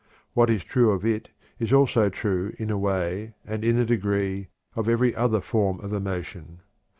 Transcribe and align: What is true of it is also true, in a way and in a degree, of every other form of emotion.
What 0.33 0.49
is 0.49 0.63
true 0.63 0.89
of 0.89 1.05
it 1.05 1.29
is 1.59 1.71
also 1.71 2.09
true, 2.09 2.55
in 2.57 2.71
a 2.71 2.77
way 2.79 3.35
and 3.45 3.63
in 3.63 3.77
a 3.77 3.85
degree, 3.85 4.47
of 4.75 4.89
every 4.89 5.13
other 5.15 5.41
form 5.41 5.79
of 5.79 5.93
emotion. 5.93 6.61